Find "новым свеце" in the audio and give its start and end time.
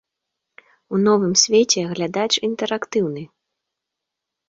1.07-1.81